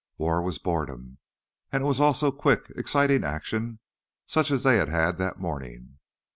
War 0.17 0.41
was 0.41 0.57
boredom, 0.57 1.19
and 1.71 1.83
it 1.83 1.85
was 1.85 1.99
also 1.99 2.31
quick, 2.31 2.71
exciting 2.75 3.23
action 3.23 3.77
such 4.25 4.49
as 4.49 4.63
they 4.63 4.77
had 4.77 4.89
had 4.89 5.19
that 5.19 5.39
morning. 5.39 5.99